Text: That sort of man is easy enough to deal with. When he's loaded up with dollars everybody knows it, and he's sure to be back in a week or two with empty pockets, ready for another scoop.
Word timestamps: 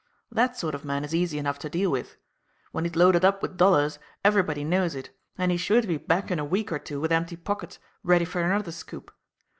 That 0.31 0.57
sort 0.57 0.73
of 0.73 0.83
man 0.83 1.03
is 1.03 1.13
easy 1.13 1.37
enough 1.37 1.59
to 1.59 1.69
deal 1.69 1.91
with. 1.91 2.17
When 2.71 2.85
he's 2.85 2.95
loaded 2.95 3.23
up 3.23 3.43
with 3.43 3.55
dollars 3.55 3.99
everybody 4.25 4.63
knows 4.63 4.95
it, 4.95 5.11
and 5.37 5.51
he's 5.51 5.61
sure 5.61 5.79
to 5.79 5.87
be 5.87 5.97
back 5.97 6.31
in 6.31 6.39
a 6.39 6.43
week 6.43 6.71
or 6.71 6.79
two 6.79 6.99
with 6.99 7.11
empty 7.11 7.35
pockets, 7.35 7.77
ready 8.01 8.25
for 8.25 8.41
another 8.41 8.71
scoop. 8.71 9.13